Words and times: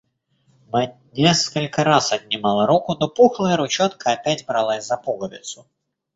Мать 0.71 0.95
несколько 1.13 1.83
раз 1.83 2.11
отнимала 2.11 2.65
руку, 2.65 2.97
но 2.99 3.07
пухлая 3.07 3.55
ручонка 3.55 4.13
опять 4.13 4.47
бралась 4.47 4.87
за 4.87 4.97
пуговицу. 4.97 5.67